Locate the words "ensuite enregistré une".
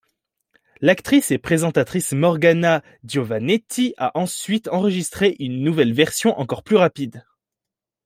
4.17-5.63